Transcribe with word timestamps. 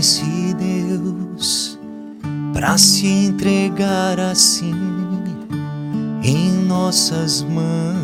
esse 0.00 0.54
Deus 0.54 1.78
para 2.54 2.78
se 2.78 3.06
entregar 3.06 4.18
assim 4.18 4.74
em 6.22 6.52
nossas 6.64 7.42
mãos? 7.42 8.00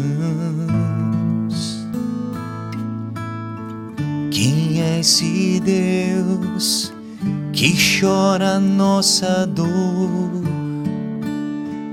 Quem 4.31 4.83
é 4.83 5.01
esse 5.01 5.59
Deus 5.61 6.93
que 7.55 7.75
chora 7.99 8.61
nossa 8.61 9.47
dor 9.47 10.31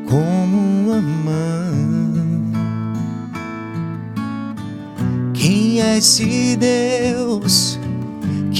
como 0.09 0.57
uma 0.57 1.01
mãe? 1.01 2.51
Quem 5.33 5.79
é 5.81 5.97
esse 5.97 6.57
Deus 6.57 7.72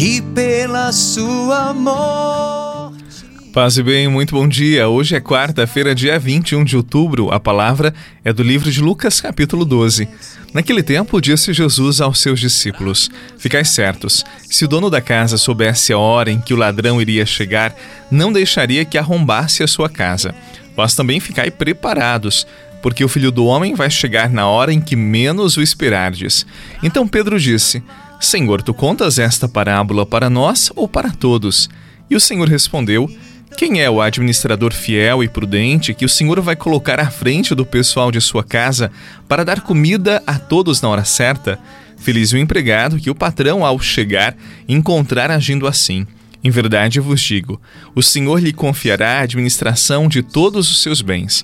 que 0.04 0.22
pela 0.22 0.92
sua 0.92 1.74
morte. 1.74 3.24
Paz 3.54 3.78
e 3.78 3.84
bem, 3.84 4.10
muito 4.10 4.36
bom 4.36 4.46
dia. 4.46 4.90
Hoje 4.90 5.16
é 5.16 5.22
quarta-feira, 5.22 5.96
dia 5.96 6.20
21 6.20 6.66
de 6.66 6.76
outubro. 6.76 7.32
A 7.32 7.40
palavra 7.40 7.94
é 8.22 8.34
do 8.34 8.44
livro 8.44 8.70
de 8.70 8.82
Lucas, 8.82 9.22
capítulo 9.22 9.64
12. 9.64 10.10
Naquele 10.54 10.84
tempo, 10.84 11.22
disse 11.22 11.54
Jesus 11.54 12.02
aos 12.02 12.20
seus 12.20 12.38
discípulos: 12.42 13.10
Ficai 13.38 13.64
certos, 13.64 14.26
se 14.50 14.66
o 14.66 14.68
dono 14.68 14.90
da 14.90 15.00
casa 15.00 15.38
soubesse 15.38 15.94
a 15.94 15.98
hora 15.98 16.30
em 16.30 16.42
que 16.42 16.54
o 16.54 16.58
ladrão 16.58 17.02
iria 17.02 17.26
chegar, 17.26 17.74
não 18.12 18.34
deixaria 18.34 18.84
que 18.84 18.98
arrombasse 18.98 19.64
a 19.64 19.68
sua 19.68 19.88
casa. 19.88 20.36
Vós 20.76 20.96
também 20.96 21.22
ficai 21.22 21.50
preparados, 21.50 22.46
porque 22.82 23.06
o 23.06 23.08
filho 23.08 23.32
do 23.32 23.46
homem 23.46 23.74
vai 23.74 23.90
chegar 23.90 24.30
na 24.30 24.50
hora 24.50 24.74
em 24.74 24.82
que 24.82 24.98
menos 24.98 25.56
o 25.56 25.62
esperardes. 25.62 26.46
Então 26.84 27.08
Pedro 27.08 27.40
disse: 27.40 27.82
Senhor, 28.26 28.62
tu 28.62 28.74
contas 28.74 29.20
esta 29.20 29.50
parábola 29.50 30.06
para 30.06 30.30
nós 30.30 30.72
ou 30.78 30.88
para 30.88 31.12
todos? 31.12 31.70
E 32.10 32.16
o 32.16 32.20
Senhor 32.22 32.48
respondeu: 32.48 33.10
Quem 33.58 33.82
é 33.82 33.90
o 33.90 34.02
administrador 34.02 34.74
fiel 34.74 35.22
e 35.22 35.28
prudente 35.28 35.94
que 35.94 36.06
o 36.06 36.10
Senhor 36.10 36.40
vai 36.40 36.56
colocar 36.56 37.02
à 37.02 37.12
frente 37.12 37.54
do 37.54 37.66
pessoal 37.66 38.12
de 38.12 38.22
sua 38.22 38.42
casa 38.42 38.90
para 39.28 39.44
dar 39.44 39.60
comida 39.60 40.24
a 40.26 40.40
todos 40.40 40.82
na 40.82 40.88
hora 40.88 41.04
certa? 41.04 41.60
Feliz 41.98 42.32
o 42.32 42.38
empregado 42.38 42.98
que 42.98 43.10
o 43.10 43.16
patrão, 43.16 43.66
ao 43.66 43.78
chegar, 43.78 44.36
encontrar 44.70 45.30
agindo 45.30 45.68
assim. 45.68 46.08
Em 46.42 46.50
verdade 46.50 47.02
vos 47.02 47.20
digo: 47.20 47.62
o 47.94 48.02
Senhor 48.02 48.42
lhe 48.42 48.54
confiará 48.54 49.20
a 49.20 49.24
administração 49.24 50.08
de 50.08 50.24
todos 50.24 50.72
os 50.72 50.82
seus 50.82 51.02
bens. 51.02 51.44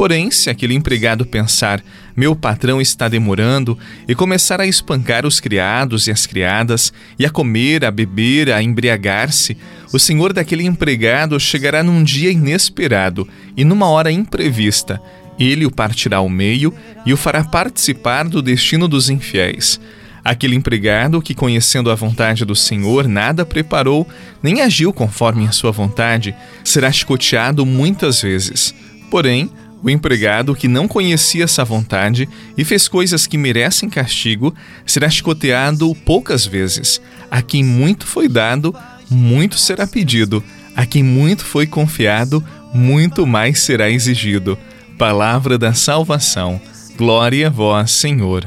Porém, 0.00 0.30
se 0.30 0.48
aquele 0.48 0.72
empregado 0.72 1.26
pensar, 1.26 1.84
meu 2.16 2.34
patrão 2.34 2.80
está 2.80 3.06
demorando, 3.06 3.78
e 4.08 4.14
começar 4.14 4.58
a 4.58 4.66
espancar 4.66 5.26
os 5.26 5.40
criados 5.40 6.06
e 6.06 6.10
as 6.10 6.24
criadas, 6.24 6.90
e 7.18 7.26
a 7.26 7.28
comer, 7.28 7.84
a 7.84 7.90
beber, 7.90 8.50
a 8.50 8.62
embriagar-se, 8.62 9.58
o 9.92 9.98
senhor 9.98 10.32
daquele 10.32 10.64
empregado 10.64 11.38
chegará 11.38 11.82
num 11.82 12.02
dia 12.02 12.30
inesperado 12.30 13.28
e 13.54 13.62
numa 13.62 13.90
hora 13.90 14.10
imprevista. 14.10 14.98
Ele 15.38 15.66
o 15.66 15.70
partirá 15.70 16.16
ao 16.16 16.30
meio 16.30 16.72
e 17.04 17.12
o 17.12 17.16
fará 17.18 17.44
participar 17.44 18.26
do 18.26 18.40
destino 18.40 18.88
dos 18.88 19.10
infiéis. 19.10 19.78
Aquele 20.24 20.56
empregado 20.56 21.20
que, 21.20 21.34
conhecendo 21.34 21.90
a 21.90 21.94
vontade 21.94 22.46
do 22.46 22.56
Senhor, 22.56 23.06
nada 23.06 23.44
preparou, 23.44 24.08
nem 24.42 24.62
agiu 24.62 24.94
conforme 24.94 25.46
a 25.46 25.52
sua 25.52 25.72
vontade, 25.72 26.34
será 26.64 26.90
chicoteado 26.90 27.66
muitas 27.66 28.22
vezes. 28.22 28.74
Porém, 29.10 29.50
o 29.82 29.88
empregado 29.88 30.54
que 30.54 30.68
não 30.68 30.86
conhecia 30.86 31.44
essa 31.44 31.64
vontade 31.64 32.28
e 32.56 32.64
fez 32.64 32.86
coisas 32.86 33.26
que 33.26 33.38
merecem 33.38 33.88
castigo 33.88 34.54
será 34.84 35.08
chicoteado 35.08 35.94
poucas 36.04 36.46
vezes. 36.46 37.00
A 37.30 37.40
quem 37.40 37.64
muito 37.64 38.06
foi 38.06 38.28
dado, 38.28 38.74
muito 39.08 39.58
será 39.58 39.86
pedido. 39.86 40.42
A 40.76 40.84
quem 40.84 41.02
muito 41.02 41.44
foi 41.44 41.66
confiado, 41.66 42.44
muito 42.72 43.26
mais 43.26 43.60
será 43.60 43.90
exigido. 43.90 44.58
Palavra 44.98 45.56
da 45.56 45.72
salvação. 45.72 46.60
Glória 46.96 47.46
a 47.46 47.50
vós, 47.50 47.90
Senhor. 47.90 48.46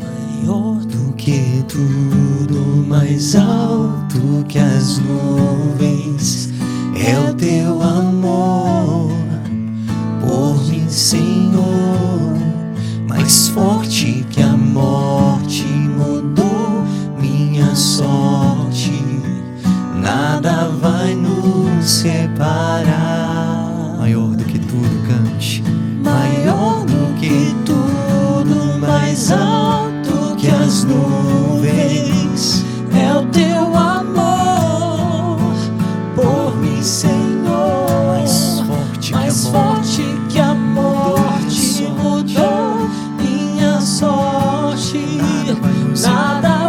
Maior 0.00 0.84
do 0.84 1.12
que 1.14 1.64
tudo, 1.68 2.84
mais 2.88 3.36
alto 3.36 4.44
que 4.48 4.58
as 4.58 4.98
nuvens, 4.98 6.50
é 6.96 7.30
o 7.30 7.34
teu 7.34 7.80
amor 7.80 8.79
nuvens. 30.90 32.64
É 32.92 33.14
o 33.14 33.26
teu 33.26 33.76
amor 33.76 35.38
por 36.14 36.56
mim, 36.56 36.82
Senhor. 36.82 37.86
Mais 38.12 38.60
forte 38.60 39.12
mais 39.12 39.44
que 39.44 39.48
a 39.48 39.50
morte. 39.50 39.50
forte 39.50 40.02
que 40.28 40.40
a 40.40 40.54
morte 40.54 41.82
mudou 42.02 42.88
minha 43.18 43.80
sorte. 43.80 45.20
Nada 46.02 46.50
vai 46.50 46.59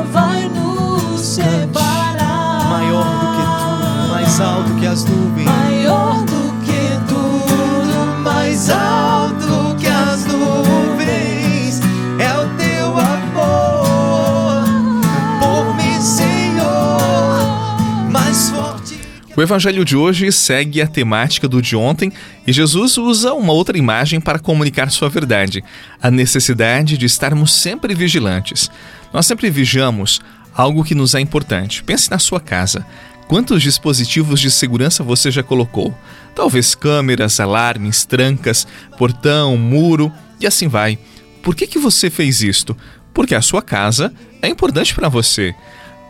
O 19.42 19.44
evangelho 19.44 19.84
de 19.84 19.98
hoje 19.98 20.32
segue 20.32 20.84
a 20.84 20.88
temática 20.88 21.48
do 21.48 21.64
de 21.64 21.76
ontem 21.76 22.14
e 22.46 22.54
Jesus 22.54 22.96
usa 23.00 23.34
uma 23.34 23.52
outra 23.52 23.76
imagem 23.76 24.22
para 24.22 24.38
comunicar 24.38 24.92
sua 24.92 25.10
verdade, 25.10 25.64
a 26.00 26.12
necessidade 26.12 26.96
de 26.96 27.08
estarmos 27.08 27.52
sempre 27.52 27.96
vigilantes. 27.96 28.70
Nós 29.12 29.26
sempre 29.26 29.50
vigiamos 29.50 30.22
algo 30.54 30.84
que 30.84 30.94
nos 30.94 31.16
é 31.16 31.20
importante. 31.20 31.84
Pense 31.84 32.12
na 32.12 32.20
sua 32.20 32.40
casa. 32.40 32.86
Quantos 33.28 33.64
dispositivos 33.64 34.40
de 34.40 34.52
segurança 34.52 35.04
você 35.04 35.32
já 35.32 35.42
colocou? 35.42 35.92
Talvez 36.36 36.76
câmeras, 36.76 37.40
alarmes, 37.40 38.06
trancas, 38.06 38.68
portão, 38.96 39.58
muro 39.58 40.14
e 40.40 40.46
assim 40.46 40.68
vai. 40.68 41.00
Por 41.42 41.56
que, 41.56 41.66
que 41.66 41.80
você 41.80 42.12
fez 42.12 42.44
isto? 42.44 42.78
Porque 43.12 43.34
a 43.34 43.42
sua 43.42 43.64
casa 43.64 44.14
é 44.40 44.48
importante 44.48 44.94
para 44.94 45.10
você. 45.10 45.56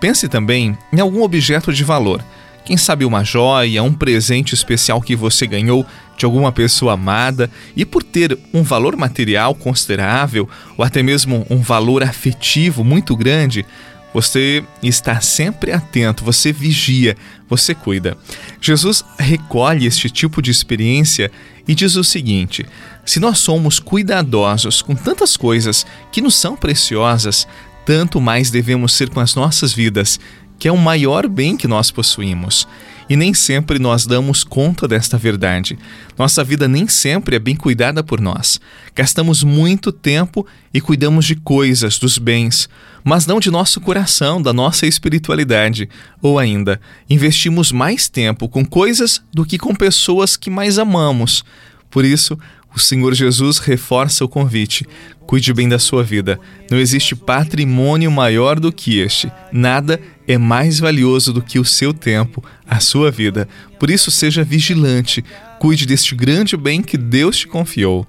Pense 0.01 0.27
também 0.27 0.77
em 0.91 0.99
algum 0.99 1.23
objeto 1.23 1.71
de 1.71 1.85
valor. 1.85 2.21
Quem 2.63 2.77
sabe 2.77 3.05
uma 3.05 3.23
joia, 3.23 3.83
um 3.83 3.93
presente 3.93 4.53
especial 4.53 5.01
que 5.01 5.15
você 5.15 5.47
ganhou 5.47 5.85
de 6.17 6.25
alguma 6.25 6.51
pessoa 6.51 6.93
amada 6.93 7.49
e 7.75 7.83
por 7.83 8.03
ter 8.03 8.37
um 8.53 8.61
valor 8.61 8.95
material 8.95 9.55
considerável 9.55 10.47
ou 10.77 10.85
até 10.85 11.01
mesmo 11.01 11.45
um 11.49 11.57
valor 11.57 12.03
afetivo 12.03 12.83
muito 12.83 13.15
grande, 13.15 13.65
você 14.13 14.63
está 14.83 15.21
sempre 15.21 15.71
atento, 15.71 16.23
você 16.23 16.51
vigia, 16.51 17.15
você 17.49 17.73
cuida. 17.73 18.17
Jesus 18.59 19.03
recolhe 19.17 19.85
este 19.85 20.09
tipo 20.09 20.41
de 20.41 20.51
experiência 20.51 21.31
e 21.67 21.73
diz 21.73 21.95
o 21.95 22.03
seguinte: 22.03 22.65
se 23.05 23.19
nós 23.19 23.39
somos 23.39 23.79
cuidadosos 23.79 24.81
com 24.81 24.95
tantas 24.95 25.37
coisas 25.37 25.85
que 26.11 26.21
nos 26.21 26.35
são 26.35 26.55
preciosas, 26.55 27.47
tanto 27.85 28.21
mais 28.21 28.51
devemos 28.51 28.93
ser 28.93 29.09
com 29.09 29.19
as 29.19 29.33
nossas 29.33 29.73
vidas, 29.73 30.19
que 30.61 30.67
é 30.67 30.71
o 30.71 30.77
maior 30.77 31.27
bem 31.27 31.57
que 31.57 31.67
nós 31.67 31.89
possuímos. 31.89 32.67
E 33.09 33.15
nem 33.15 33.33
sempre 33.33 33.79
nós 33.79 34.05
damos 34.05 34.43
conta 34.43 34.87
desta 34.87 35.17
verdade. 35.17 35.75
Nossa 36.15 36.43
vida 36.43 36.67
nem 36.67 36.87
sempre 36.87 37.35
é 37.35 37.39
bem 37.39 37.55
cuidada 37.55 38.03
por 38.03 38.21
nós. 38.21 38.61
Gastamos 38.95 39.43
muito 39.43 39.91
tempo 39.91 40.45
e 40.71 40.79
cuidamos 40.79 41.25
de 41.25 41.35
coisas, 41.35 41.97
dos 41.97 42.19
bens, 42.19 42.69
mas 43.03 43.25
não 43.25 43.39
de 43.39 43.49
nosso 43.49 43.81
coração, 43.81 44.39
da 44.39 44.53
nossa 44.53 44.85
espiritualidade. 44.85 45.89
Ou 46.21 46.37
ainda, 46.37 46.79
investimos 47.09 47.71
mais 47.71 48.07
tempo 48.07 48.47
com 48.47 48.63
coisas 48.63 49.19
do 49.33 49.43
que 49.43 49.57
com 49.57 49.73
pessoas 49.73 50.37
que 50.37 50.51
mais 50.51 50.77
amamos. 50.77 51.43
Por 51.89 52.05
isso, 52.05 52.37
o 52.75 52.79
Senhor 52.79 53.13
Jesus 53.13 53.57
reforça 53.57 54.23
o 54.23 54.29
convite: 54.29 54.85
cuide 55.25 55.53
bem 55.53 55.67
da 55.67 55.79
sua 55.79 56.03
vida. 56.03 56.39
Não 56.69 56.77
existe 56.77 57.15
patrimônio 57.15 58.11
maior 58.11 58.59
do 58.59 58.71
que 58.71 58.99
este. 58.99 59.31
Nada 59.51 59.99
é 60.27 60.37
mais 60.37 60.79
valioso 60.79 61.33
do 61.33 61.41
que 61.41 61.59
o 61.59 61.65
seu 61.65 61.93
tempo, 61.93 62.43
a 62.67 62.79
sua 62.79 63.11
vida. 63.11 63.47
Por 63.79 63.89
isso, 63.89 64.09
seja 64.09 64.43
vigilante, 64.43 65.23
cuide 65.59 65.85
deste 65.85 66.15
grande 66.15 66.55
bem 66.55 66.81
que 66.81 66.97
Deus 66.97 67.37
te 67.37 67.47
confiou. 67.47 68.07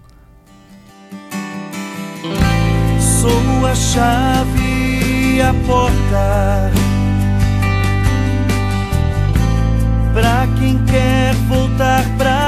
Sou 3.21 3.67
a 3.67 3.75
chave 3.75 5.37
e 5.37 5.41
a 5.41 5.55
porta 5.67 6.73
para 10.15 10.47
quem 10.59 10.79
quer 10.85 11.35
voltar 11.49 12.05
para 12.19 12.42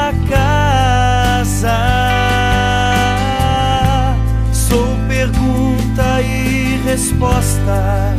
e 6.21 6.81
resposta. 6.85 8.15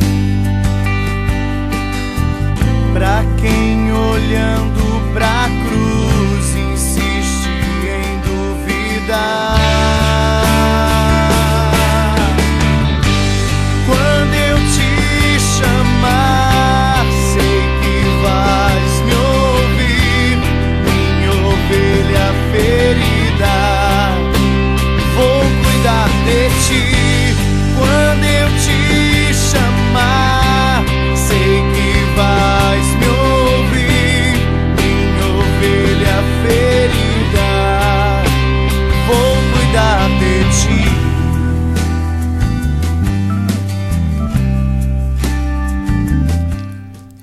Para 2.92 3.22
quem 3.40 3.92
olhando 3.92 4.85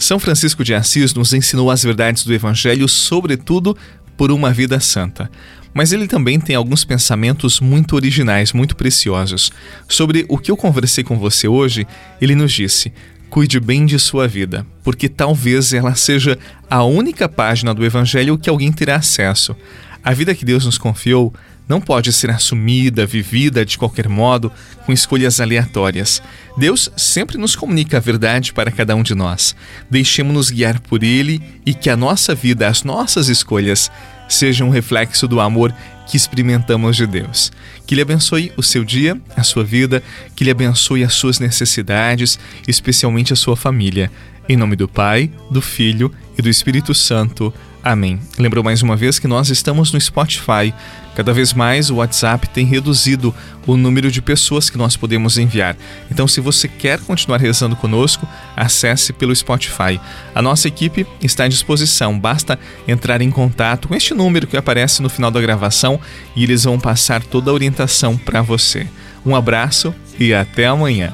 São 0.04 0.20
Francisco 0.20 0.66
de 0.66 0.74
Assis 0.74 1.14
nos 1.14 1.32
ensinou 1.32 1.72
as 1.72 1.82
verdades 1.82 2.26
do 2.26 2.34
Evangelho, 2.34 2.90
sobretudo 2.90 3.74
por 4.18 4.34
uma 4.34 4.52
vida 4.52 4.78
santa. 4.82 5.32
Mas 5.74 5.94
ele 5.94 6.10
também 6.10 6.42
tem 6.42 6.58
alguns 6.58 6.84
pensamentos 6.84 7.62
muito 7.62 7.96
originais, 7.96 8.52
muito 8.52 8.76
preciosos. 8.76 9.50
Sobre 9.88 10.26
o 10.28 10.38
que 10.38 10.52
eu 10.52 10.58
conversei 10.58 11.06
com 11.06 11.18
você 11.18 11.48
hoje, 11.48 11.88
ele 12.20 12.36
nos 12.36 12.52
disse: 12.52 12.92
cuide 13.30 13.62
bem 13.62 13.86
de 13.86 13.98
sua 13.98 14.28
vida, 14.28 14.68
porque 14.84 15.08
talvez 15.08 15.72
ela 15.72 15.96
seja 15.96 16.38
a 16.70 16.84
única 16.84 17.30
página 17.30 17.74
do 17.74 17.86
Evangelho 17.86 18.38
que 18.38 18.50
alguém 18.50 18.74
terá 18.74 18.98
acesso. 18.98 19.56
A 20.04 20.12
vida 20.12 20.36
que 20.36 20.44
Deus 20.44 20.66
nos 20.66 20.78
confiou 20.78 21.34
não 21.68 21.80
pode 21.80 22.12
ser 22.12 22.30
assumida, 22.30 23.06
vivida 23.06 23.66
de 23.66 23.78
qualquer 23.78 24.10
modo, 24.10 24.52
com 24.86 24.92
escolhas 24.92 25.40
aleatórias. 25.40 26.22
Deus 26.58 26.90
sempre 26.98 27.38
nos 27.38 27.56
comunica 27.56 27.98
a 27.98 28.02
verdade 28.02 28.54
para 28.54 28.72
cada 28.72 28.96
um 28.96 29.04
de 29.04 29.16
nós. 29.16 29.56
Deixemos-nos 29.90 30.50
guiar 30.50 30.80
por 30.82 31.04
Ele 31.04 31.42
e 31.66 31.74
que 31.74 31.90
a 31.90 31.96
nossa 31.96 32.36
vida, 32.36 32.68
as 32.68 32.84
nossas 32.84 33.30
escolhas, 33.30 33.92
sejam 34.28 34.68
um 34.68 34.72
reflexo 34.72 35.28
do 35.28 35.40
amor 35.40 35.74
que 36.08 36.18
experimentamos 36.18 36.96
de 36.96 37.08
Deus. 37.08 37.52
Que 37.86 37.94
Ele 37.94 38.02
abençoe 38.02 38.52
o 38.58 38.64
seu 38.64 38.84
dia, 38.84 39.20
a 39.36 39.44
sua 39.44 39.64
vida, 39.64 40.04
que 40.36 40.44
Ele 40.44 40.52
abençoe 40.52 41.04
as 41.04 41.14
suas 41.14 41.40
necessidades, 41.40 42.38
especialmente 42.68 43.34
a 43.34 43.36
sua 43.36 43.56
família. 43.56 44.12
Em 44.48 44.58
nome 44.58 44.76
do 44.76 44.88
Pai, 44.88 45.32
do 45.50 45.62
Filho 45.62 46.14
e 46.38 46.42
do 46.42 46.50
Espírito 46.50 46.94
Santo. 46.94 47.54
Amém. 47.84 48.18
Lembrou 48.40 48.64
mais 48.64 48.82
uma 48.82 48.96
vez 48.96 49.20
que 49.20 49.28
nós 49.28 49.50
estamos 49.50 49.92
no 49.92 50.00
Spotify. 50.00 50.74
Cada 51.16 51.34
vez 51.34 51.54
mais 51.54 51.90
o 51.90 51.96
WhatsApp 51.96 52.48
tem 52.48 52.66
reduzido 52.66 53.36
o 53.68 53.76
número 53.76 54.10
de 54.10 54.22
pessoas 54.22 54.70
que 54.70 54.78
nós 54.78 54.96
podemos 54.96 55.38
enviar. 55.38 55.76
Então, 56.10 56.26
se 56.26 56.40
você 56.40 56.68
quer 56.68 57.00
continuar 57.02 57.42
rezando 57.42 57.76
conosco, 57.76 58.26
acesse 58.56 59.12
pelo 59.12 59.36
Spotify. 59.36 60.00
A 60.34 60.42
nossa 60.42 60.70
equipe 60.70 61.06
está 61.22 61.44
à 61.44 61.48
disposição. 61.50 62.18
Basta 62.18 62.58
entrar 62.88 63.22
em 63.22 63.30
contato 63.30 63.90
com 63.90 63.96
este 63.96 64.14
número 64.14 64.48
que 64.48 64.56
aparece 64.56 65.02
no 65.02 65.10
final 65.10 65.30
da 65.30 65.42
gravação 65.42 66.00
e 66.38 66.44
eles 66.44 66.64
vão 66.64 66.80
passar 66.80 67.22
toda 67.22 67.52
a 67.52 67.54
orientação 67.54 68.18
para 68.18 68.42
você. 68.42 68.88
Um 69.26 69.36
abraço 69.36 69.94
e 70.18 70.34
até 70.34 70.68
amanhã. 70.68 71.14